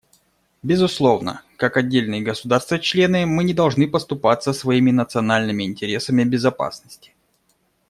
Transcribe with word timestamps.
Безусловно, 0.63 1.43
как 1.57 1.77
отдельные 1.77 2.23
государства-члены, 2.23 3.27
мы 3.27 3.43
не 3.43 3.53
должны 3.53 3.87
поступаться 3.87 4.51
своими 4.51 4.89
национальными 4.89 5.61
интересами 5.63 6.23
безопасности. 6.23 7.13